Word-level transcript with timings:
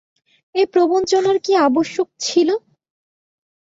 এ 0.55 0.63
প্রবঞ্চনার 0.73 1.37
কী 1.45 1.53
আবশ্যক 1.61 2.07
ছিল। 2.19 2.49